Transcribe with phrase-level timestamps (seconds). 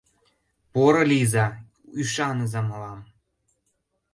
[0.73, 1.45] Порылийза,
[2.01, 2.99] ӱшаныза мылам.